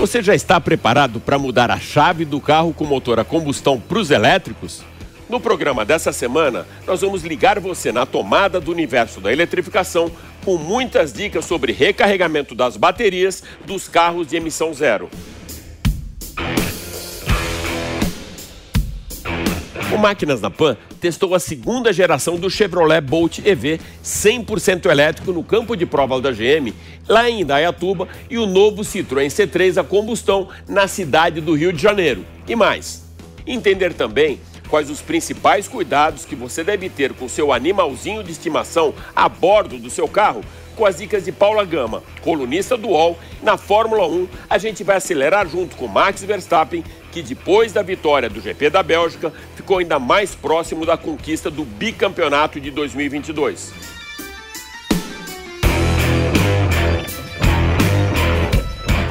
[0.00, 3.98] Você já está preparado para mudar a chave do carro com motor a combustão para
[3.98, 4.82] os elétricos?
[5.28, 10.10] No programa dessa semana, nós vamos ligar você na tomada do universo da eletrificação
[10.44, 15.08] com muitas dicas sobre recarregamento das baterias dos carros de emissão zero.
[19.92, 25.42] O Máquinas na Pan testou a segunda geração do Chevrolet Bolt EV 100% elétrico no
[25.42, 26.72] campo de prova da GM,
[27.08, 31.82] lá em Indaiatuba, e o novo Citroën C3 a combustão na cidade do Rio de
[31.82, 32.24] Janeiro.
[32.46, 33.02] E mais,
[33.44, 38.94] entender também quais os principais cuidados que você deve ter com seu animalzinho de estimação
[39.14, 40.42] a bordo do seu carro
[40.80, 43.18] com as dicas de Paula Gama, colunista do UOL.
[43.42, 48.30] Na Fórmula 1, a gente vai acelerar junto com Max Verstappen, que depois da vitória
[48.30, 53.74] do GP da Bélgica, ficou ainda mais próximo da conquista do bicampeonato de 2022.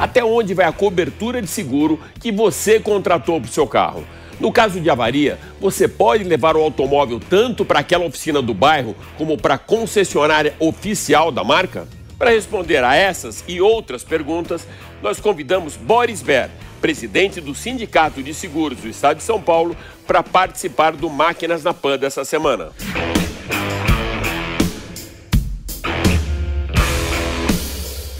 [0.00, 4.04] Até onde vai a cobertura de seguro que você contratou para o seu carro?
[4.40, 8.96] No caso de avaria, você pode levar o automóvel tanto para aquela oficina do bairro
[9.18, 11.86] como para a concessionária oficial da marca?
[12.18, 14.66] Para responder a essas e outras perguntas,
[15.02, 20.22] nós convidamos Boris Ver, presidente do Sindicato de Seguros do Estado de São Paulo, para
[20.22, 22.70] participar do Máquinas na Pan dessa semana.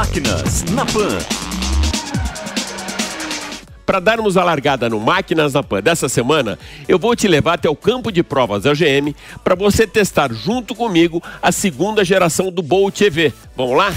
[0.00, 1.18] Máquinas na Pan.
[3.84, 7.68] Para darmos a largada no Máquinas na Pan dessa semana, eu vou te levar até
[7.68, 9.14] o campo de provas da GM
[9.44, 13.30] para você testar junto comigo a segunda geração do Bolt EV.
[13.54, 13.92] Vamos lá?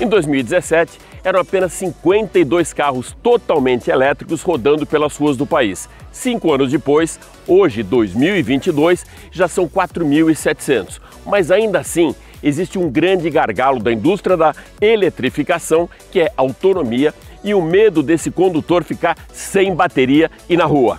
[0.00, 5.88] Em 2017, eram apenas 52 carros totalmente elétricos rodando pelas ruas do país.
[6.12, 11.00] Cinco anos depois, hoje, 2022, já são 4.700.
[11.26, 17.54] Mas ainda assim, existe um grande gargalo da indústria da eletrificação, que é autonomia e
[17.54, 20.96] o medo desse condutor ficar sem bateria e na rua.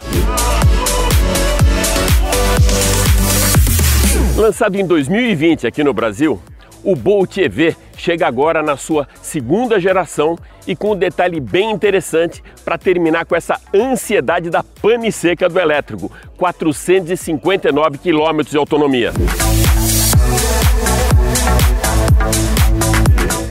[4.35, 6.37] Lançado em 2020 aqui no Brasil,
[6.83, 12.43] o Bolt EV chega agora na sua segunda geração e com um detalhe bem interessante
[12.63, 19.11] para terminar com essa ansiedade da pane seca do elétrico, 459 km de autonomia.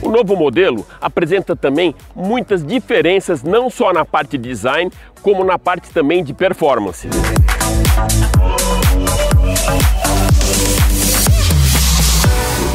[0.01, 4.89] O novo modelo apresenta também muitas diferenças não só na parte de design,
[5.21, 7.09] como na parte também de performance.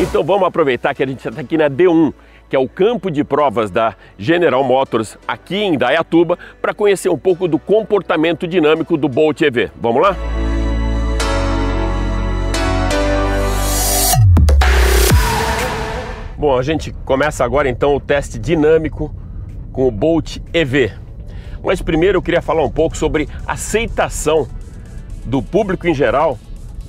[0.03, 2.13] Então vamos aproveitar que a gente está aqui na D1,
[2.51, 7.17] que é o campo de provas da General Motors aqui em Dayatuba, para conhecer um
[7.17, 9.71] pouco do comportamento dinâmico do Bolt EV.
[9.81, 10.17] Vamos lá?
[16.37, 19.15] Bom, a gente começa agora então o teste dinâmico
[19.73, 20.91] com o Bolt EV.
[21.63, 24.49] Mas primeiro eu queria falar um pouco sobre aceitação
[25.25, 26.37] do público em geral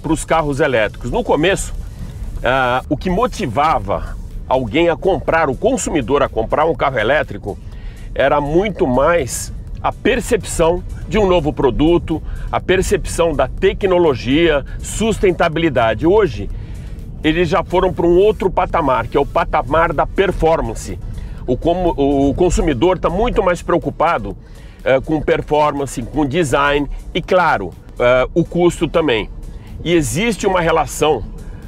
[0.01, 1.11] para os carros elétricos.
[1.11, 1.82] No começo,
[2.43, 4.15] uh, o que motivava
[4.47, 7.57] alguém a comprar, o consumidor a comprar um carro elétrico,
[8.13, 12.21] era muito mais a percepção de um novo produto,
[12.51, 16.05] a percepção da tecnologia, sustentabilidade.
[16.05, 16.49] Hoje,
[17.23, 20.99] eles já foram para um outro patamar, que é o patamar da performance.
[21.47, 27.67] O, como, o consumidor está muito mais preocupado uh, com performance, com design e, claro,
[27.67, 29.29] uh, o custo também.
[29.83, 31.23] E existe uma relação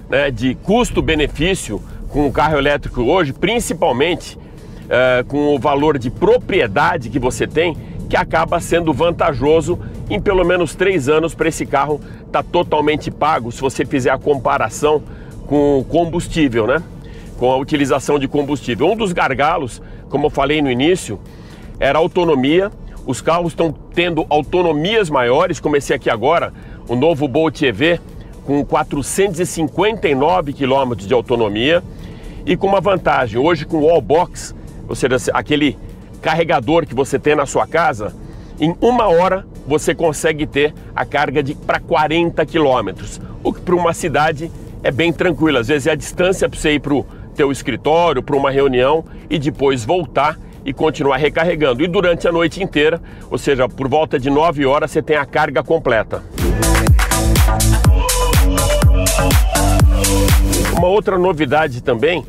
[0.09, 7.09] né, de custo-benefício com o carro elétrico hoje, principalmente uh, com o valor de propriedade
[7.09, 7.75] que você tem,
[8.09, 9.79] que acaba sendo vantajoso
[10.09, 14.11] em pelo menos três anos para esse carro estar tá totalmente pago, se você fizer
[14.11, 15.01] a comparação
[15.47, 16.81] com combustível, né?
[17.37, 18.89] Com a utilização de combustível.
[18.89, 21.19] Um dos gargalos, como eu falei no início,
[21.79, 22.71] era autonomia.
[23.05, 25.59] Os carros estão tendo autonomias maiores.
[25.59, 26.53] Comecei aqui agora
[26.87, 27.99] o novo Bolt EV
[28.45, 31.83] com 459 km de autonomia
[32.45, 33.39] e com uma vantagem.
[33.39, 34.55] Hoje com o Wallbox,
[34.87, 35.77] ou seja, aquele
[36.21, 38.13] carregador que você tem na sua casa,
[38.59, 43.75] em uma hora você consegue ter a carga de para 40 quilômetros, o que para
[43.75, 44.51] uma cidade
[44.83, 45.57] é bem tranquilo.
[45.57, 47.05] Às vezes é a distância para você ir para o
[47.35, 51.83] teu escritório, para uma reunião e depois voltar e continuar recarregando.
[51.83, 55.25] E durante a noite inteira, ou seja, por volta de 9 horas, você tem a
[55.25, 56.23] carga completa.
[60.77, 62.23] Uma outra novidade também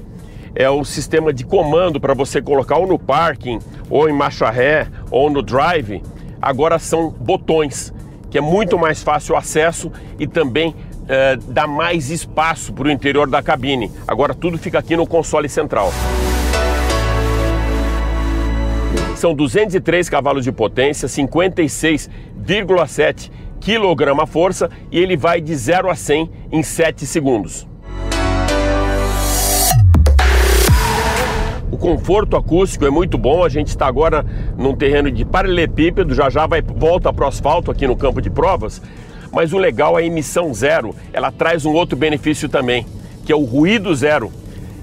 [0.55, 3.59] é o sistema de comando para você colocar ou no parking,
[3.91, 6.03] ou em marcha ré, ou no drive.
[6.41, 7.93] Agora são botões,
[8.31, 10.75] que é muito mais fácil o acesso e também
[11.09, 13.93] é, dá mais espaço para o interior da cabine.
[14.07, 15.93] Agora tudo fica aqui no console central.
[19.15, 23.31] São 203 cavalos de potência, 56,7
[23.67, 27.67] kgf-força e ele vai de 0 a 100 em 7 segundos.
[31.73, 33.45] O conforto acústico é muito bom.
[33.45, 34.25] A gente está agora
[34.57, 38.31] num terreno de paralelepípedo, já já vai volta para o asfalto aqui no campo de
[38.31, 38.81] provas.
[39.33, 40.95] Mas o legal é a emissão zero.
[41.13, 42.87] Ela traz um outro benefício também,
[43.25, 44.33] que é o ruído zero.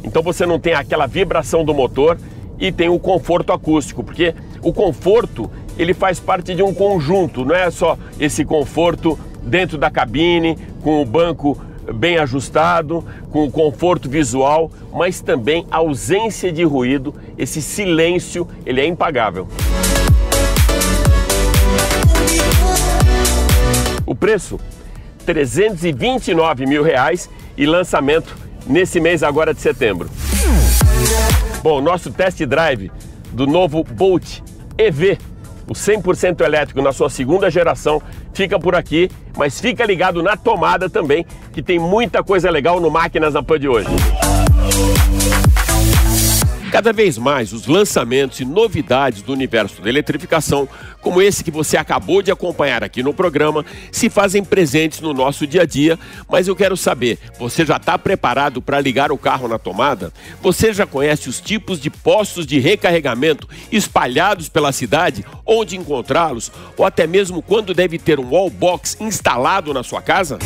[0.04, 2.18] Então você não tem aquela vibração do motor
[2.60, 7.56] e tem o conforto acústico, porque o conforto ele faz parte de um conjunto, não
[7.56, 11.60] é só esse conforto dentro da cabine, com o banco
[11.94, 18.80] bem ajustado, com o conforto visual, mas também a ausência de ruído, esse silêncio, ele
[18.80, 19.48] é impagável.
[24.06, 24.60] O preço,
[25.25, 28.36] 329 mil reais e lançamento
[28.66, 30.10] nesse mês agora de setembro.
[31.62, 32.92] Bom, nosso test drive
[33.31, 34.42] do novo Bolt
[34.78, 35.18] EV,
[35.68, 38.01] o 100% elétrico na sua segunda geração,
[38.33, 42.89] fica por aqui, mas fica ligado na tomada também, que tem muita coisa legal no
[42.89, 43.89] Máquinas na Pan de hoje.
[46.74, 50.68] Cada vez mais os lançamentos e novidades do universo da eletrificação,
[51.02, 55.46] como esse que você acabou de acompanhar aqui no programa, se fazem presentes no nosso
[55.46, 56.00] dia a dia.
[56.28, 60.12] Mas eu quero saber: você já está preparado para ligar o carro na tomada?
[60.42, 66.88] Você já conhece os tipos de postos de recarregamento espalhados pela cidade, onde encontrá-los, ou
[66.88, 70.40] até mesmo quando deve ter um wall box instalado na sua casa?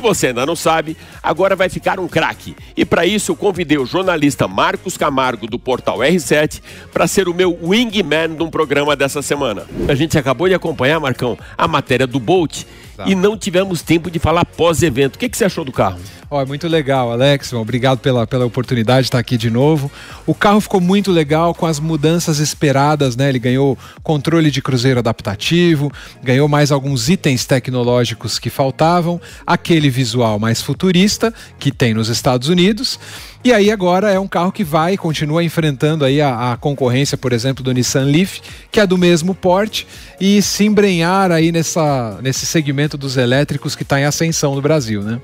[0.00, 2.56] Se você ainda não sabe, agora vai ficar um craque.
[2.74, 7.34] E para isso eu convidei o jornalista Marcos Camargo do portal R7 para ser o
[7.34, 9.66] meu wingman de um programa dessa semana.
[9.86, 12.62] A gente acabou de acompanhar, Marcão, a matéria do Bolt
[12.96, 13.04] tá.
[13.06, 15.16] e não tivemos tempo de falar pós-evento.
[15.16, 16.00] O que, que você achou do carro?
[16.32, 17.52] Oh, é muito legal, Alex.
[17.52, 19.90] Obrigado pela, pela oportunidade de estar aqui de novo.
[20.24, 23.28] O carro ficou muito legal com as mudanças esperadas, né?
[23.28, 25.90] Ele ganhou controle de cruzeiro adaptativo,
[26.22, 32.48] ganhou mais alguns itens tecnológicos que faltavam, aquele visual mais futurista que tem nos Estados
[32.48, 33.00] Unidos.
[33.42, 37.32] E aí agora é um carro que vai, continua enfrentando aí a, a, concorrência, por
[37.32, 38.38] exemplo, do Nissan Leaf,
[38.70, 39.86] que é do mesmo porte,
[40.20, 45.02] e se embrenhar aí nessa, nesse segmento dos elétricos que está em ascensão no Brasil,
[45.02, 45.18] né?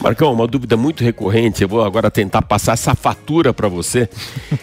[0.00, 4.08] Marcão, uma dúvida muito recorrente, eu vou agora tentar passar essa fatura para você,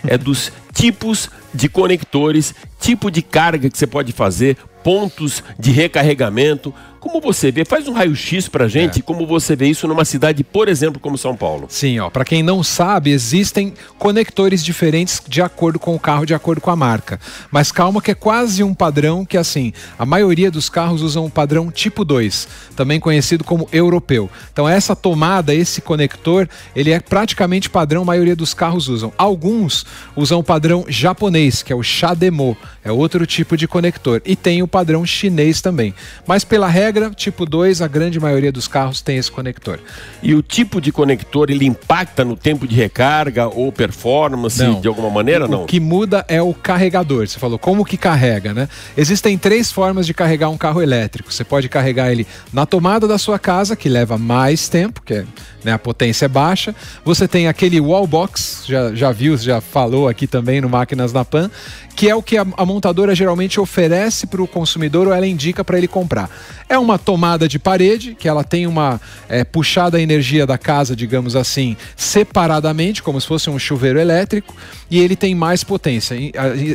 [0.07, 6.73] é dos tipos de conectores, tipo de carga que você pode fazer, pontos de recarregamento,
[7.03, 9.01] como você vê, faz um raio-x pra gente, é.
[9.01, 11.65] como você vê isso numa cidade, por exemplo, como São Paulo.
[11.67, 16.33] Sim, ó, para quem não sabe, existem conectores diferentes de acordo com o carro, de
[16.33, 17.19] acordo com a marca.
[17.51, 21.29] Mas calma que é quase um padrão que assim, a maioria dos carros usam o
[21.29, 24.29] padrão tipo 2, também conhecido como europeu.
[24.53, 29.11] Então essa tomada, esse conector, ele é praticamente padrão, a maioria dos carros usam.
[29.17, 34.35] Alguns usam o padrão japonês, que é o CHAdeMO, é outro tipo de conector, e
[34.35, 35.93] tem o padrão chinês também.
[36.27, 39.79] Mas pela regra tipo 2, a grande maioria dos carros tem esse conector.
[40.21, 44.81] E o tipo de conector, ele impacta no tempo de recarga ou performance não.
[44.81, 45.63] de alguma maneira, não?
[45.63, 47.27] O que muda é o carregador.
[47.27, 48.67] Você falou, como que carrega, né?
[48.97, 51.31] Existem três formas de carregar um carro elétrico.
[51.31, 55.25] Você pode carregar ele na tomada da sua casa, que leva mais tempo, que é,
[55.63, 56.75] né, a potência é baixa.
[57.03, 61.23] Você tem aquele wall box, já, já viu, já falou aqui também no Máquinas na
[61.23, 61.49] Pan,
[61.95, 65.63] que é o que a, a montadora geralmente oferece para o consumidor ou ela indica
[65.63, 66.29] para ele comprar.
[66.67, 70.95] É uma tomada de parede, que ela tem uma é, puxada a energia da casa,
[70.95, 74.55] digamos assim, separadamente, como se fosse um chuveiro elétrico,
[74.89, 76.15] e ele tem mais potência,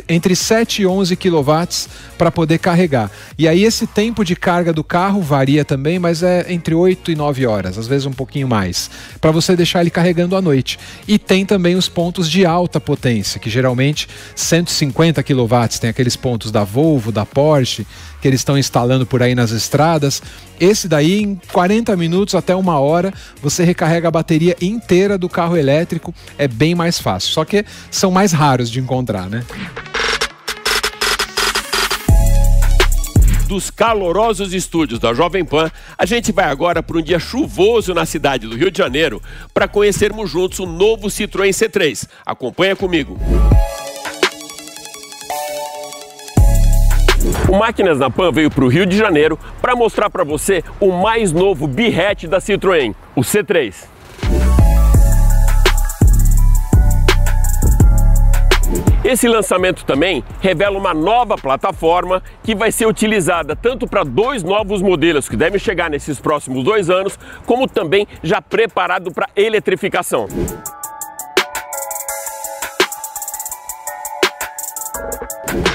[0.07, 1.49] entre 7 e 11 kW
[2.17, 3.09] para poder carregar.
[3.37, 7.15] E aí esse tempo de carga do carro varia também, mas é entre 8 e
[7.15, 8.78] 9 horas, às vezes um pouquinho mais,
[9.19, 10.77] para você deixar ele carregando à noite.
[11.07, 16.51] E tem também os pontos de alta potência, que geralmente 150 kW, tem aqueles pontos
[16.51, 17.87] da Volvo, da Porsche,
[18.21, 20.21] que eles estão instalando por aí nas estradas.
[20.59, 25.57] Esse daí, em 40 minutos até uma hora, você recarrega a bateria inteira do carro
[25.57, 26.13] elétrico.
[26.37, 27.31] É bem mais fácil.
[27.31, 29.43] Só que são mais raros de encontrar, né?
[33.49, 38.05] Dos calorosos estúdios da Jovem Pan, a gente vai agora para um dia chuvoso na
[38.05, 39.19] cidade do Rio de Janeiro
[39.51, 42.07] para conhecermos juntos o novo Citroën C3.
[42.23, 43.17] Acompanha comigo.
[47.49, 50.91] O Máquinas na Pan veio para o Rio de Janeiro para mostrar para você o
[50.91, 53.73] mais novo B-hatch da Citroën, o C3.
[59.03, 64.81] Esse lançamento também revela uma nova plataforma que vai ser utilizada tanto para dois novos
[64.81, 70.27] modelos que devem chegar nesses próximos dois anos, como também já preparado para eletrificação.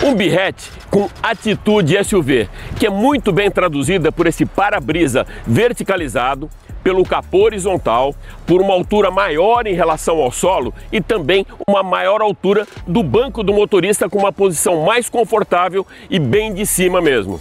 [0.03, 6.49] Um Biret com atitude SUV, que é muito bem traduzida por esse para-brisa verticalizado,
[6.83, 8.15] pelo capô horizontal,
[8.47, 13.43] por uma altura maior em relação ao solo e também uma maior altura do banco
[13.43, 17.39] do motorista com uma posição mais confortável e bem de cima mesmo.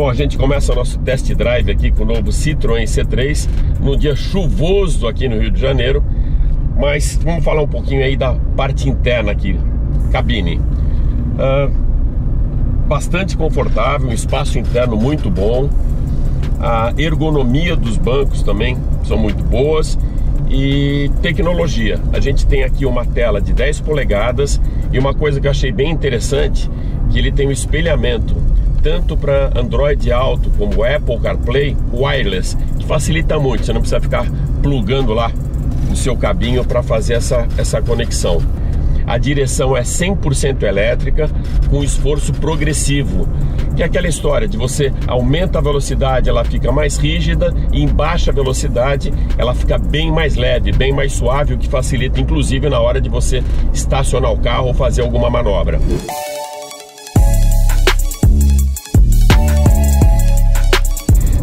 [0.00, 3.46] Bom, a gente começa o nosso test drive aqui com o novo Citroën C3
[3.82, 6.02] num dia chuvoso aqui no Rio de Janeiro.
[6.74, 9.60] Mas vamos falar um pouquinho aí da parte interna aqui,
[10.10, 10.58] cabine.
[10.58, 11.70] Uh,
[12.88, 15.68] bastante confortável, um espaço interno muito bom.
[16.58, 19.98] A ergonomia dos bancos também são muito boas
[20.48, 22.00] e tecnologia.
[22.10, 24.58] A gente tem aqui uma tela de 10 polegadas
[24.90, 26.70] e uma coisa que eu achei bem interessante,
[27.10, 28.34] que ele tem um espelhamento
[28.82, 34.26] tanto para Android Auto como Apple CarPlay wireless, que facilita muito, você não precisa ficar
[34.62, 35.30] plugando lá
[35.90, 38.40] o seu cabinho para fazer essa, essa conexão.
[39.06, 41.28] A direção é 100% elétrica,
[41.68, 43.28] com esforço progressivo,
[43.74, 47.88] que é aquela história de você aumenta a velocidade, ela fica mais rígida, e em
[47.88, 52.78] baixa velocidade ela fica bem mais leve, bem mais suave, o que facilita inclusive na
[52.78, 55.80] hora de você estacionar o carro ou fazer alguma manobra.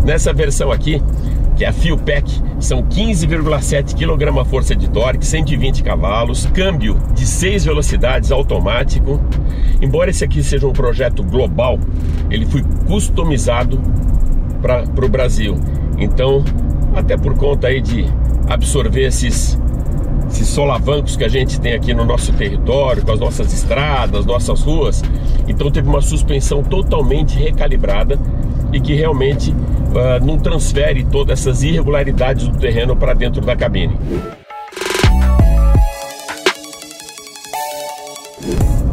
[0.08, 1.02] Nessa versão aqui,
[1.58, 8.32] que é a Fiopec, são 15,7 kgf de torque, 120 cavalos, câmbio de 6 velocidades
[8.32, 9.20] automático.
[9.82, 11.78] Embora esse aqui seja um projeto global,
[12.32, 13.82] ele foi customizado
[14.62, 15.56] para o Brasil.
[15.98, 16.42] Então,
[16.96, 18.06] até por conta aí de
[18.48, 19.60] absorver esses,
[20.30, 24.62] esses solavancos que a gente tem aqui no nosso território, com as nossas estradas, nossas
[24.62, 25.02] ruas,
[25.48, 28.20] então teve uma suspensão totalmente recalibrada
[28.72, 33.98] e que realmente uh, não transfere todas essas irregularidades do terreno para dentro da cabine.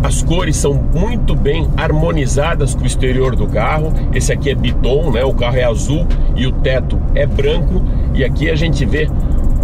[0.02, 3.92] As cores são muito bem harmonizadas com o exterior do carro.
[4.14, 5.24] Esse aqui é biton, né?
[5.24, 7.82] O carro é azul e o teto é branco.
[8.14, 9.08] E aqui a gente vê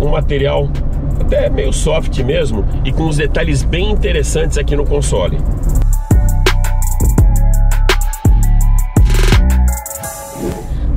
[0.00, 0.69] um material
[1.30, 5.38] até meio soft mesmo e com os detalhes bem interessantes aqui no console.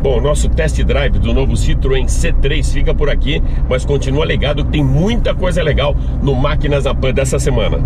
[0.01, 4.71] Bom, nosso test drive do novo Citroën C3 fica por aqui, mas continua ligado que
[4.71, 7.79] tem muita coisa legal no Máquinas na Pan dessa semana.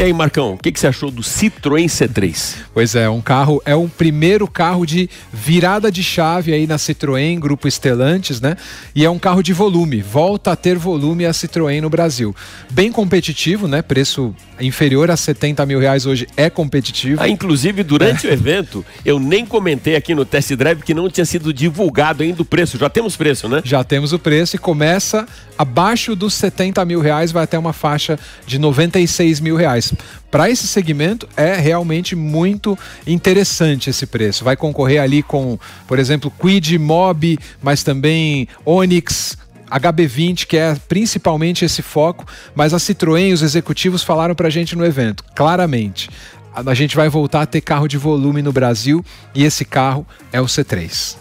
[0.00, 2.54] E aí, Marcão, o que, que, você achou do Citroën C3?
[2.72, 7.38] Pois é, um carro, é o primeiro carro de virada de chave aí na Citroën,
[7.38, 8.56] grupo Estelantes, né?
[8.94, 12.34] E é um carro de volume, volta a ter volume a Citroën no Brasil.
[12.70, 13.82] Bem competitivo, né?
[13.82, 17.22] Preço inferior a 70 mil reais hoje é competitivo.
[17.22, 18.30] Ah, inclusive, durante é.
[18.30, 22.40] o evento, eu nem comentei aqui no test drive que não tinha sido divulgado ainda
[22.40, 22.78] o preço.
[22.78, 23.60] Já temos preço, né?
[23.64, 25.26] Já temos o preço e começa
[25.58, 29.89] abaixo dos 70 mil reais, vai até uma faixa de 96 mil reais.
[30.30, 34.44] Para esse segmento é realmente muito interessante esse preço.
[34.44, 39.36] Vai concorrer ali com, por exemplo, Quid, Mob, mas também Onix,
[39.70, 44.76] HB20, que é principalmente esse foco, mas a Citroën, os executivos falaram para a gente
[44.76, 46.10] no evento, claramente.
[46.52, 49.04] A gente vai voltar a ter carro de volume no Brasil
[49.34, 51.16] e esse carro é o C3.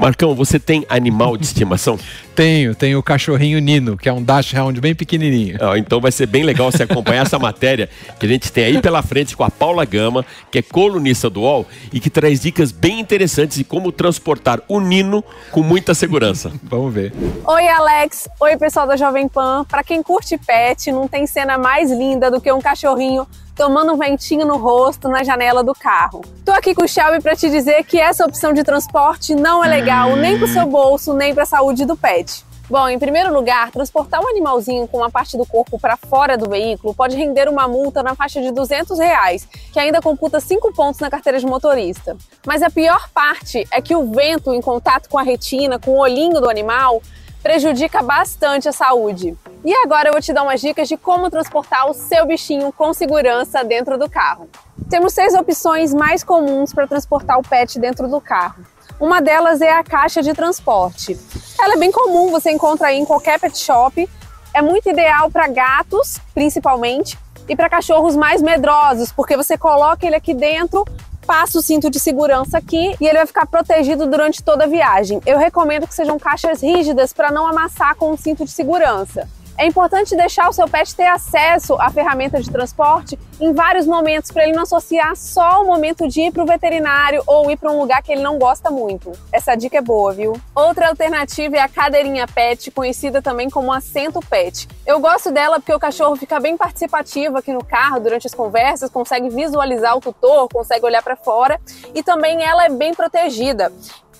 [0.02, 1.98] Marcão, você tem animal de estimação?
[2.40, 5.58] tenho, tenho o cachorrinho Nino, que é um dash round bem pequenininho.
[5.60, 7.86] Ah, então vai ser bem legal você acompanhar essa matéria
[8.18, 11.42] que a gente tem aí pela frente com a Paula Gama, que é colunista do
[11.42, 16.50] UOL e que traz dicas bem interessantes de como transportar o Nino com muita segurança.
[16.64, 17.12] Vamos ver.
[17.44, 18.26] Oi, Alex.
[18.40, 19.66] Oi, pessoal da Jovem Pan.
[19.68, 23.26] Para quem curte pet, não tem cena mais linda do que um cachorrinho
[23.60, 26.22] tomando um ventinho no rosto na janela do carro.
[26.46, 29.68] Tô aqui com o Shelby para te dizer que essa opção de transporte não é
[29.68, 32.42] legal nem para o seu bolso, nem para a saúde do pet.
[32.70, 36.48] Bom, em primeiro lugar, transportar um animalzinho com uma parte do corpo para fora do
[36.48, 40.98] veículo pode render uma multa na faixa de 200 reais, que ainda computa 5 pontos
[40.98, 42.16] na carteira de motorista.
[42.46, 45.98] Mas a pior parte é que o vento em contato com a retina, com o
[45.98, 47.02] olhinho do animal,
[47.42, 49.36] prejudica bastante a saúde.
[49.64, 52.92] E agora eu vou te dar umas dicas de como transportar o seu bichinho com
[52.92, 54.48] segurança dentro do carro.
[54.88, 58.64] Temos seis opções mais comuns para transportar o pet dentro do carro.
[58.98, 61.18] Uma delas é a caixa de transporte.
[61.58, 64.08] Ela é bem comum, você encontra aí em qualquer pet shop.
[64.52, 67.18] É muito ideal para gatos, principalmente,
[67.48, 70.84] e para cachorros mais medrosos, porque você coloca ele aqui dentro,
[71.30, 75.20] passa o cinto de segurança aqui e ele vai ficar protegido durante toda a viagem.
[75.24, 79.28] Eu recomendo que sejam caixas rígidas para não amassar com o cinto de segurança.
[79.60, 84.30] É importante deixar o seu pet ter acesso à ferramenta de transporte em vários momentos,
[84.30, 87.70] para ele não associar só o momento de ir para o veterinário ou ir para
[87.70, 89.12] um lugar que ele não gosta muito.
[89.30, 90.32] Essa dica é boa, viu?
[90.54, 94.66] Outra alternativa é a cadeirinha pet, conhecida também como assento pet.
[94.86, 98.88] Eu gosto dela porque o cachorro fica bem participativo aqui no carro durante as conversas,
[98.88, 101.60] consegue visualizar o tutor, consegue olhar para fora
[101.94, 103.70] e também ela é bem protegida.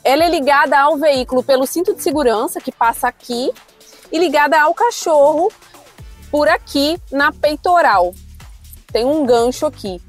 [0.04, 3.50] Ela é ligada ao veículo pelo cinto de segurança que passa aqui
[4.10, 5.50] e ligada ao cachorro
[6.30, 8.14] por aqui na peitoral.
[8.92, 10.00] Tem um gancho aqui.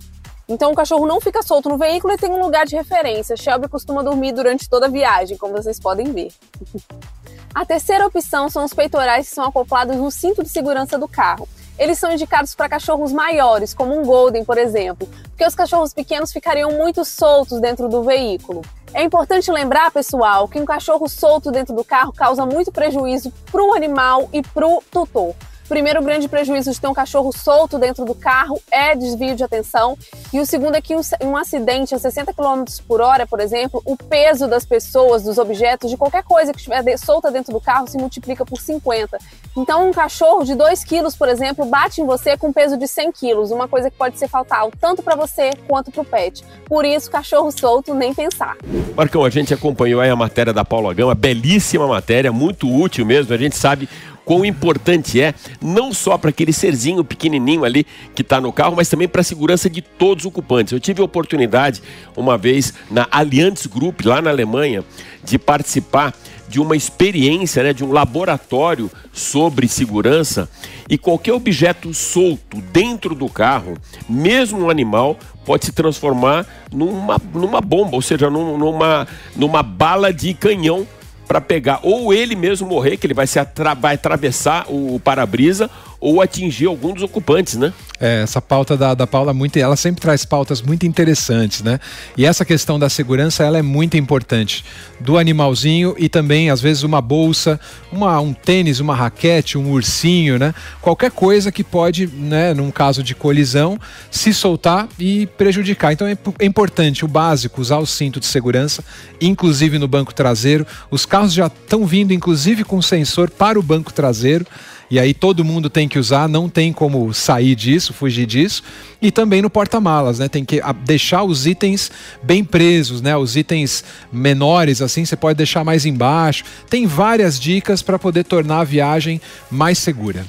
[0.48, 3.38] Então o cachorro não fica solto no veículo e tem um lugar de referência.
[3.38, 6.32] Shelby costuma dormir durante toda a viagem, como vocês podem ver.
[7.54, 11.48] A terceira opção são os peitorais que são acoplados no cinto de segurança do carro.
[11.82, 16.32] Eles são indicados para cachorros maiores, como um Golden, por exemplo, porque os cachorros pequenos
[16.32, 18.62] ficariam muito soltos dentro do veículo.
[18.94, 23.64] É importante lembrar, pessoal, que um cachorro solto dentro do carro causa muito prejuízo para
[23.64, 25.34] o animal e para o tutor
[25.72, 29.98] primeiro grande prejuízo de ter um cachorro solto dentro do carro é desvio de atenção.
[30.34, 33.96] E o segundo é que um acidente a 60 km por hora, por exemplo, o
[33.96, 37.98] peso das pessoas, dos objetos, de qualquer coisa que estiver solta dentro do carro se
[37.98, 39.18] multiplica por 50.
[39.56, 43.12] Então, um cachorro de 2 quilos, por exemplo, bate em você com peso de 100
[43.14, 46.44] quilos, uma coisa que pode ser fatal tanto para você quanto para o pet.
[46.66, 48.58] Por isso, cachorro solto, nem pensar.
[48.94, 53.34] Marcão, a gente acompanhou aí a matéria da Paula Gama, belíssima matéria, muito útil mesmo.
[53.34, 53.88] A gente sabe
[54.26, 58.90] quão importante é, não só para aquele serzinho pequenininho ali que está no carro, mas
[58.90, 60.74] também para a segurança de todos os ocupantes.
[60.74, 61.82] Eu tive a oportunidade,
[62.16, 64.84] uma vez, na Allianz Group, lá na Alemanha,
[65.24, 66.14] de participar
[66.52, 70.50] de uma experiência, né, de um laboratório sobre segurança
[70.90, 73.78] e qualquer objeto solto dentro do carro,
[74.10, 80.34] mesmo um animal, pode se transformar numa, numa bomba, ou seja, numa, numa bala de
[80.34, 80.86] canhão
[81.32, 85.70] para pegar ou ele mesmo morrer, que ele vai, se atra vai atravessar o para-brisa,
[86.02, 87.72] ou atingir algum dos ocupantes, né?
[88.00, 91.80] É, essa pauta da, da Paula, muito, ela sempre traz pautas muito interessantes, né?
[92.18, 94.66] E essa questão da segurança, ela é muito importante.
[95.00, 97.60] Do animalzinho e também, às vezes, uma bolsa,
[97.92, 100.56] uma, um tênis, uma raquete, um ursinho, né?
[100.82, 103.78] Qualquer coisa que pode, né, num caso de colisão,
[104.10, 105.94] se soltar e prejudicar.
[105.94, 108.84] Então é, é importante, o básico, usar o cinto de segurança,
[109.22, 110.66] inclusive no banco traseiro.
[110.90, 114.48] Os carros já estão vindo, inclusive, com sensor para o banco traseiro
[114.92, 118.62] e aí todo mundo tem que usar, não tem como sair disso, fugir disso.
[119.02, 120.28] E também no porta-malas, né?
[120.28, 121.90] Tem que deixar os itens
[122.22, 123.16] bem presos, né?
[123.16, 126.44] Os itens menores, assim, você pode deixar mais embaixo.
[126.70, 130.26] Tem várias dicas para poder tornar a viagem mais segura.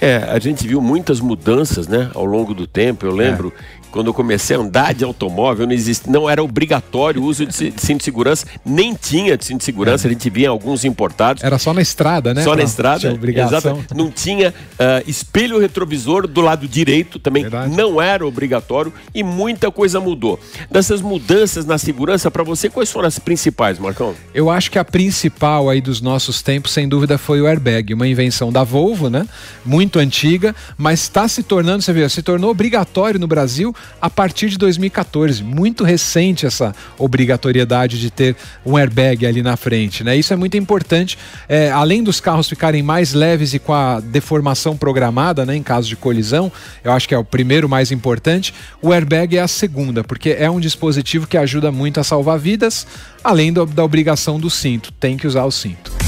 [0.00, 3.04] É, a gente viu muitas mudanças, né, ao longo do tempo.
[3.04, 7.22] Eu lembro é quando eu comecei a andar de automóvel, não, existe, não era obrigatório
[7.22, 10.10] o uso de cinto de segurança, nem tinha de cinto de segurança, é.
[10.10, 11.42] a gente via alguns importados.
[11.42, 12.42] Era só na estrada, né?
[12.42, 13.84] Só na estrada, exato.
[13.94, 17.76] Não tinha uh, espelho retrovisor do lado direito, também Verdade.
[17.76, 20.38] não era obrigatório e muita coisa mudou.
[20.70, 24.14] Dessas mudanças na segurança, para você, quais foram as principais, Marcão?
[24.34, 28.06] Eu acho que a principal aí dos nossos tempos, sem dúvida, foi o airbag, uma
[28.06, 29.26] invenção da Volvo, né?
[29.64, 34.48] Muito antiga, mas está se tornando, você vê, se tornou obrigatório no Brasil a partir
[34.48, 35.42] de 2014.
[35.42, 40.04] Muito recente essa obrigatoriedade de ter um airbag ali na frente.
[40.04, 40.16] Né?
[40.16, 41.18] Isso é muito importante.
[41.48, 45.88] É, além dos carros ficarem mais leves e com a deformação programada, né, em caso
[45.88, 46.50] de colisão,
[46.82, 48.54] eu acho que é o primeiro mais importante.
[48.80, 52.86] O airbag é a segunda, porque é um dispositivo que ajuda muito a salvar vidas,
[53.22, 54.92] além do, da obrigação do cinto.
[54.92, 56.07] Tem que usar o cinto.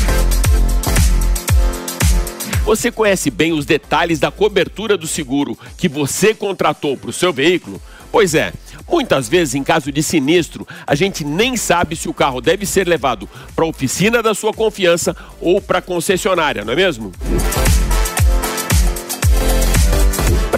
[2.70, 7.33] Você conhece bem os detalhes da cobertura do seguro que você contratou para o seu
[7.33, 7.83] veículo?
[8.12, 8.52] Pois é,
[8.88, 12.87] muitas vezes em caso de sinistro, a gente nem sabe se o carro deve ser
[12.87, 17.11] levado para a oficina da sua confiança ou para a concessionária, não é mesmo?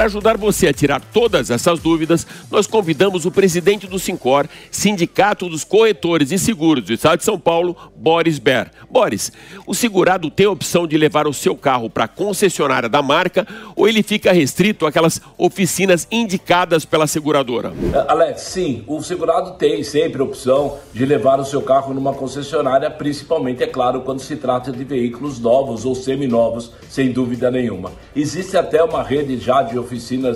[0.03, 5.49] Para ajudar você a tirar todas essas dúvidas, nós convidamos o presidente do Sincor, Sindicato
[5.49, 8.69] dos Corretores e Seguros do Estado de São Paulo, Boris Ber.
[8.91, 9.31] Boris,
[9.65, 13.47] o segurado tem a opção de levar o seu carro para a concessionária da marca
[13.77, 17.73] ou ele fica restrito àquelas oficinas indicadas pela seguradora?
[18.09, 22.91] Alex, sim, o segurado tem sempre a opção de levar o seu carro numa concessionária,
[22.91, 27.93] principalmente, é claro, quando se trata de veículos novos ou seminovos, sem dúvida nenhuma.
[28.17, 29.92] Existe até uma rede já de oficinas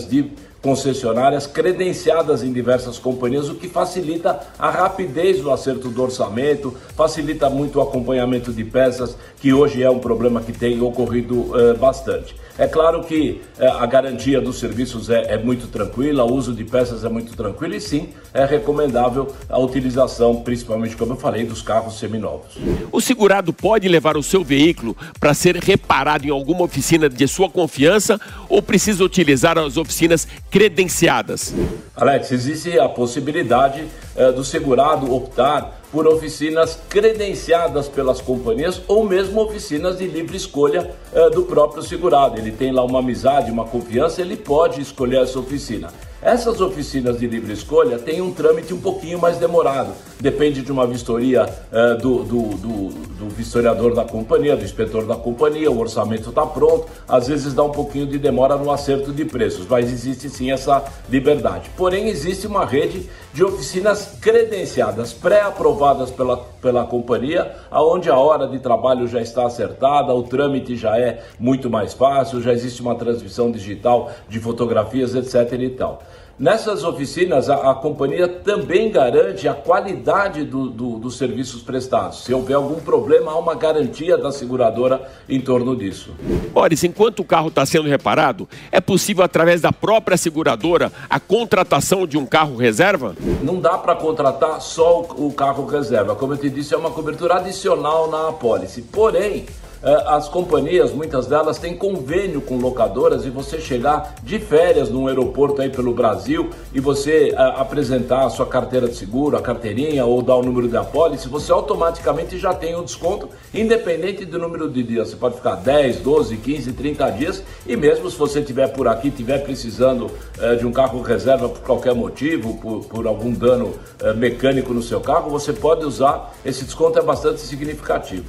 [0.09, 0.31] de
[0.63, 7.49] concessionárias credenciadas em diversas companhias, o que facilita a rapidez do acerto do orçamento, facilita
[7.49, 12.35] muito o acompanhamento de peças, que hoje é um problema que tem ocorrido uh, bastante.
[12.59, 16.65] É claro que é, a garantia dos serviços é, é, muito tranquila, o uso de
[16.65, 21.61] peças é muito tranquilo e sim é recomendável a utilização, principalmente como eu falei, dos
[21.61, 22.57] carros seminovos.
[22.91, 27.51] O segurado pode levar o seu veículo para ser reparado em alguma oficina de sua
[27.51, 31.55] confiança ou precisa utilizar as oficinas credenciadas?
[31.95, 39.41] Alex, existe a possibilidade é, do segurado optar por oficinas credenciadas pelas companhias ou mesmo
[39.41, 42.39] oficinas de livre escolha é, do próprio segurado.
[42.39, 45.89] Ele tem lá uma amizade, uma confiança, ele pode escolher essa oficina.
[46.27, 49.93] Essas oficinas de livre escolha têm um trâmite um pouquinho mais demorado.
[50.19, 55.15] Depende de uma vistoria é, do, do, do, do, vistoriador da companhia, do inspetor da
[55.15, 56.89] companhia, o orçamento está pronto.
[57.07, 60.83] Às vezes dá um pouquinho de demora no acerto de preços, mas existe sim essa
[61.09, 61.71] liberdade.
[61.77, 68.59] Porém, existe uma rede de oficinas credenciadas, pré-aprovadas pela, pela companhia, aonde a hora de
[68.59, 73.53] trabalho já está acertada, o trâmite já é muito mais fácil, já existe uma transmissão
[73.53, 75.61] digital de fotografias, etc.
[75.61, 76.03] e tal.
[76.39, 82.25] Nessas oficinas, a, a, companhia também garante a qualidade do, do, dos serviços prestados.
[82.25, 86.15] Se houver algum problema, há uma garantia da seguradora em torno disso.
[86.53, 92.07] Boris, enquanto o carro está sendo reparado, é possível, através da própria seguradora, a contratação
[92.07, 93.17] de um carro reserva?
[93.43, 96.15] Não dá para contratar só o, o carro reserva.
[96.15, 98.83] Como eu te disse, é uma cobertura adicional na apólice.
[98.83, 99.47] Porém,
[99.83, 105.61] as companhias, muitas delas têm convênio com locadoras e você chegar de férias num aeroporto
[105.61, 110.23] aí pelo Brasil e você uh, apresentar a sua carteira de seguro, a carteirinha ou
[110.23, 114.83] dar o número da apólice, você automaticamente já tem um desconto, independente do número de
[114.83, 115.11] dias.
[115.11, 119.09] Você pode ficar 10, 12, 15, 30 dias e mesmo se você estiver por aqui,
[119.09, 123.75] estiver precisando uh, de um carro reserva por qualquer motivo, por, por algum dano
[124.17, 126.35] mecânico no seu carro, você pode usar.
[126.45, 128.25] Esse desconto é bastante significativo.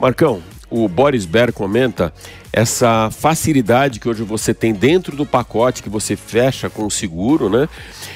[0.00, 2.12] Marcão, o Boris Ber comenta
[2.52, 7.48] essa facilidade que hoje você tem dentro do pacote que você fecha com o seguro,
[7.48, 7.68] né?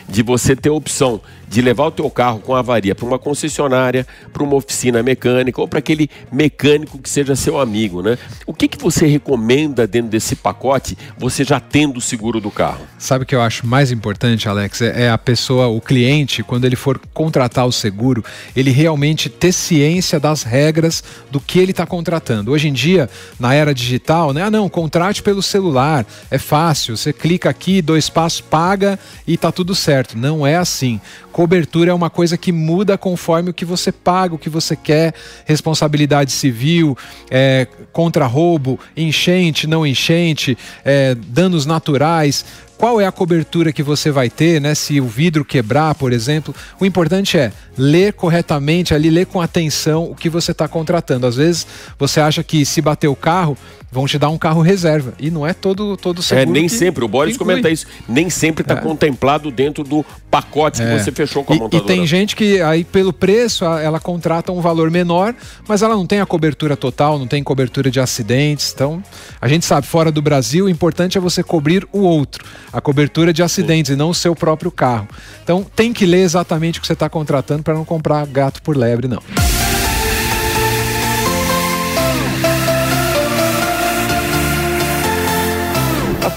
[0.09, 4.07] De você ter a opção de levar o teu carro com avaria para uma concessionária,
[4.33, 8.17] para uma oficina mecânica ou para aquele mecânico que seja seu amigo, né?
[8.47, 12.87] O que, que você recomenda dentro desse pacote, você já tendo o seguro do carro?
[12.97, 14.81] Sabe o que eu acho mais importante, Alex?
[14.81, 19.51] É, é a pessoa, o cliente, quando ele for contratar o seguro, ele realmente ter
[19.51, 22.53] ciência das regras do que ele está contratando.
[22.53, 23.11] Hoje em dia,
[23.41, 24.45] na era digital, né?
[24.45, 29.51] Ah, não, contrate pelo celular, é fácil, você clica aqui, dois passos, paga e tá
[29.51, 30.17] tudo certo.
[30.17, 31.01] Não é assim.
[31.33, 35.14] Cobertura é uma coisa que muda conforme o que você paga, o que você quer,
[35.45, 36.97] responsabilidade civil,
[37.31, 42.45] é, contra roubo, enchente, não enchente, é, danos naturais
[42.81, 44.75] qual é a cobertura que você vai ter, né?
[44.75, 46.55] Se o vidro quebrar, por exemplo.
[46.81, 51.27] O importante é ler corretamente ali, ler com atenção o que você está contratando.
[51.27, 51.66] Às vezes
[51.99, 53.55] você acha que se bater o carro,
[53.93, 55.12] vão te dar um carro reserva.
[55.19, 56.49] E não é todo, todo seguro.
[56.49, 57.05] É, nem sempre.
[57.05, 57.87] O Boris comenta isso.
[58.09, 58.81] Nem sempre está é.
[58.81, 60.87] contemplado dentro do pacote é.
[60.87, 61.93] que você fechou com a montadora.
[61.93, 65.35] E, e tem gente que aí pelo preço ela contrata um valor menor,
[65.66, 68.73] mas ela não tem a cobertura total, não tem cobertura de acidentes.
[68.73, 69.03] Então,
[69.40, 72.45] a gente sabe, fora do Brasil, o importante é você cobrir o outro.
[72.72, 75.09] A cobertura de acidentes e não o seu próprio carro.
[75.42, 78.76] Então, tem que ler exatamente o que você está contratando para não comprar gato por
[78.76, 79.22] lebre, não.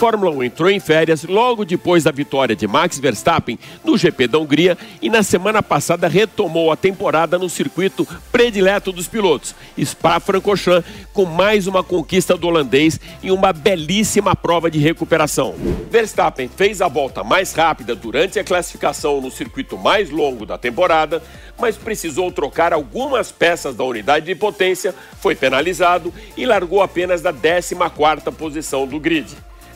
[0.04, 4.38] Fórmula 1 entrou em férias logo depois da vitória de Max Verstappen no GP da
[4.38, 11.24] Hungria e na semana passada retomou a temporada no circuito predileto dos pilotos, Spa-Francorchamps, com
[11.24, 15.56] mais uma conquista do holandês em uma belíssima prova de recuperação.
[15.90, 21.24] Verstappen fez a volta mais rápida durante a classificação no circuito mais longo da temporada,
[21.58, 27.32] mas precisou trocar algumas peças da unidade de potência, foi penalizado e largou apenas da
[27.32, 29.34] 14ª posição do grid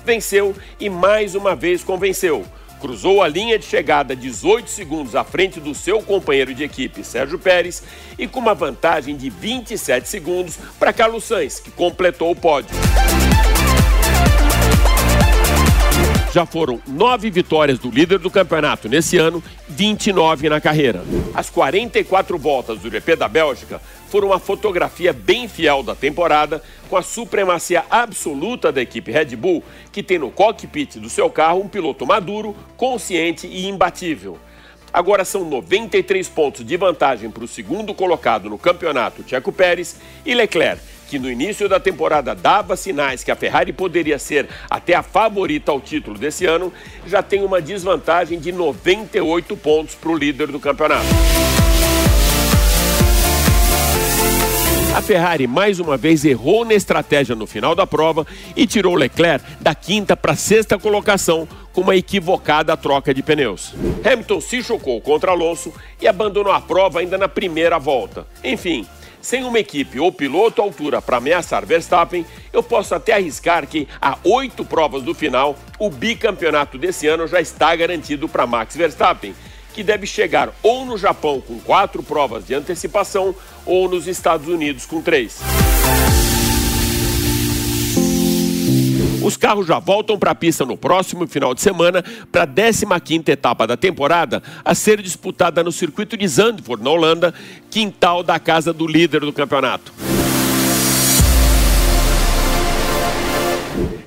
[0.07, 2.45] venceu e mais uma vez convenceu.
[2.79, 7.37] Cruzou a linha de chegada 18 segundos à frente do seu companheiro de equipe, Sérgio
[7.37, 7.83] Pérez,
[8.17, 12.69] e com uma vantagem de 27 segundos para Carlos Sainz, que completou o pódio.
[16.37, 21.03] Já foram nove vitórias do líder do campeonato nesse ano, 29 na carreira.
[21.33, 26.95] As 44 voltas do GP da Bélgica foram uma fotografia bem fiel da temporada, com
[26.95, 31.67] a supremacia absoluta da equipe Red Bull, que tem no cockpit do seu carro um
[31.67, 34.37] piloto maduro, consciente e imbatível.
[34.93, 40.35] Agora são 93 pontos de vantagem para o segundo colocado no campeonato, Checo Pérez, e
[40.35, 45.01] Leclerc, que no início da temporada dava sinais que a Ferrari poderia ser até a
[45.01, 46.71] favorita ao título desse ano,
[47.05, 51.07] já tem uma desvantagem de 98 pontos para o líder do campeonato.
[54.97, 59.45] A Ferrari mais uma vez errou na estratégia no final da prova e tirou Leclerc
[59.61, 63.75] da quinta para sexta colocação com uma equivocada troca de pneus.
[64.03, 68.25] Hamilton se chocou contra Alonso e abandonou a prova ainda na primeira volta.
[68.43, 68.87] Enfim,
[69.27, 73.85] sem uma equipe ou piloto à altura para ameaçar Verstappen, eu posso até arriscar que
[74.01, 79.35] a oito provas do final, o bicampeonato desse ano já está garantido para Max Verstappen
[79.73, 83.35] que deve chegar ou no Japão com quatro provas de antecipação
[83.65, 85.41] ou nos Estados Unidos com três.
[89.27, 93.27] Os carros já voltam para a pista no próximo final de semana para a 15ª
[93.27, 97.33] etapa da temporada a ser disputada no circuito de Zandvoort, na Holanda,
[97.69, 99.91] quintal da casa do líder do campeonato.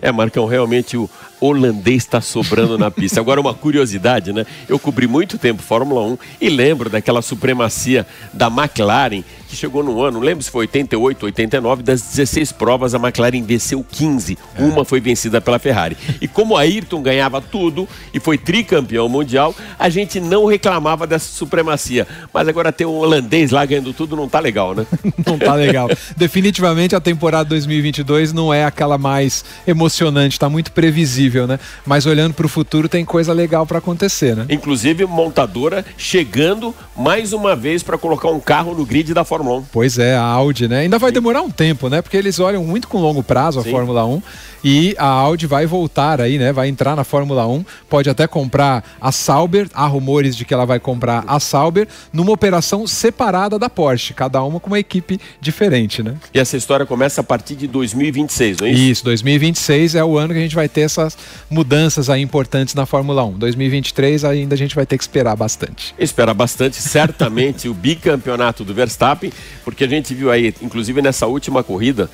[0.00, 3.20] É, Marcão, realmente o holandês está sobrando na pista.
[3.20, 4.46] Agora, uma curiosidade, né?
[4.68, 10.00] Eu cobri muito tempo Fórmula 1 e lembro daquela supremacia da McLaren que chegou no
[10.00, 14.38] ano, lembro se foi 88, 89, das 16 provas, a McLaren venceu 15.
[14.54, 14.62] É.
[14.62, 15.96] Uma foi vencida pela Ferrari.
[16.20, 21.32] E como a Ayrton ganhava tudo e foi tricampeão mundial, a gente não reclamava dessa
[21.32, 22.06] supremacia.
[22.32, 24.86] Mas agora ter um holandês lá ganhando tudo não tá legal, né?
[25.26, 25.88] não tá legal.
[26.16, 31.58] Definitivamente a temporada 2022 não é aquela mais emocionante, tá muito previsível, né?
[31.84, 34.46] Mas olhando para o futuro tem coisa legal para acontecer, né?
[34.48, 39.60] Inclusive montadora chegando mais uma vez para colocar um carro no grid da Fórmula Fórmula
[39.60, 39.64] 1.
[39.72, 40.80] Pois é, a Audi, né?
[40.80, 41.14] Ainda vai Sim.
[41.14, 42.02] demorar um tempo, né?
[42.02, 43.70] Porque eles olham muito com longo prazo a Sim.
[43.70, 44.22] Fórmula 1
[44.62, 46.52] e a Audi vai voltar aí, né?
[46.52, 50.64] Vai entrar na Fórmula 1, pode até comprar a Sauber, há rumores de que ela
[50.64, 56.02] vai comprar a Sauber numa operação separada da Porsche, cada uma com uma equipe diferente,
[56.02, 56.16] né?
[56.32, 58.82] E essa história começa a partir de 2026, não é isso?
[58.82, 61.16] Isso, 2026 é o ano que a gente vai ter essas
[61.50, 63.38] mudanças aí importantes na Fórmula 1.
[63.38, 65.94] 2023 ainda a gente vai ter que esperar bastante.
[65.98, 69.32] Esperar bastante, certamente o bicampeonato do Verstappen,
[69.64, 72.10] porque a gente viu aí, inclusive nessa última corrida,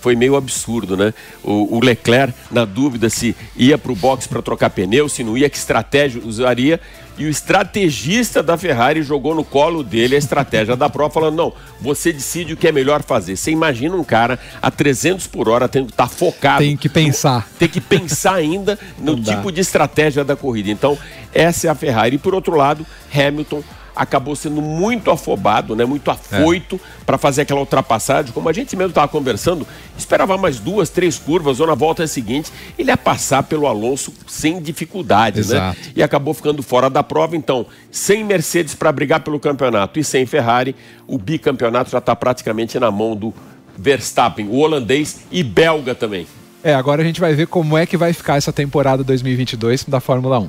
[0.00, 1.12] foi meio absurdo, né?
[1.42, 5.36] O, o Leclerc, na dúvida se ia para o box para trocar pneu, se não
[5.36, 6.80] ia, que estratégia usaria.
[7.18, 11.52] E o estrategista da Ferrari jogou no colo dele a estratégia da prova, falando: não,
[11.78, 13.36] você decide o que é melhor fazer.
[13.36, 16.64] Você imagina um cara a 300 por hora tendo que estar tá focado.
[16.64, 17.46] Tem que pensar.
[17.58, 20.70] tem que pensar ainda no tipo de estratégia da corrida.
[20.70, 20.96] Então,
[21.34, 22.16] essa é a Ferrari.
[22.16, 23.62] E por outro lado, Hamilton
[24.00, 27.04] acabou sendo muito afobado, né, muito afoito é.
[27.04, 28.32] para fazer aquela ultrapassagem.
[28.32, 32.50] Como a gente mesmo estava conversando, esperava mais duas, três curvas ou na volta seguinte
[32.78, 35.76] ele ia passar pelo Alonso sem dificuldades, né?
[35.94, 37.36] E acabou ficando fora da prova.
[37.36, 40.74] Então, sem Mercedes para brigar pelo campeonato e sem Ferrari,
[41.06, 43.34] o bicampeonato já está praticamente na mão do
[43.76, 46.26] Verstappen, o holandês e belga também.
[46.64, 50.00] É, agora a gente vai ver como é que vai ficar essa temporada 2022 da
[50.00, 50.48] Fórmula 1.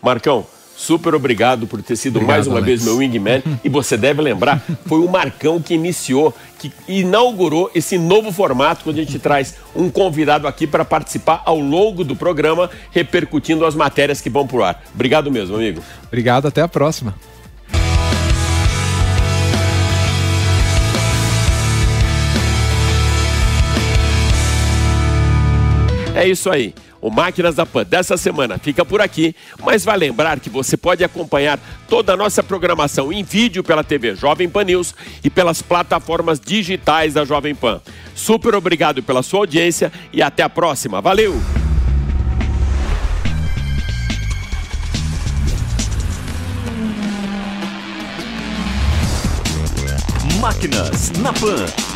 [0.00, 2.66] Marcão, Super obrigado por ter sido obrigado, mais uma Alex.
[2.66, 3.42] vez meu wingman.
[3.64, 8.96] e você deve lembrar, foi o Marcão que iniciou, que inaugurou esse novo formato, quando
[8.96, 14.20] a gente traz um convidado aqui para participar ao longo do programa, repercutindo as matérias
[14.20, 14.84] que vão pro ar.
[14.94, 15.82] Obrigado mesmo, amigo.
[16.08, 17.14] Obrigado, até a próxima.
[26.14, 26.74] É isso aí.
[27.06, 31.04] O Máquinas da Pan dessa semana fica por aqui, mas vai lembrar que você pode
[31.04, 31.56] acompanhar
[31.88, 34.92] toda a nossa programação em vídeo pela TV Jovem Pan News
[35.22, 37.80] e pelas plataformas digitais da Jovem Pan.
[38.12, 41.00] Super obrigado pela sua audiência e até a próxima.
[41.00, 41.40] Valeu!
[50.40, 51.95] Máquinas na Pan.